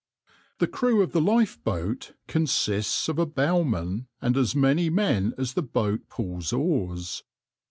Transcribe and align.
The 0.57 0.65
crew 0.65 1.03
of 1.03 1.11
the 1.11 1.21
lifeboat 1.21 2.15
consists 2.27 3.07
of 3.07 3.19
a 3.19 3.27
bowman 3.27 4.07
and 4.19 4.35
as 4.35 4.55
many 4.55 4.89
men 4.89 5.35
as 5.37 5.53
the 5.53 5.61
boat 5.61 6.09
pulls 6.09 6.51
oars. 6.51 7.23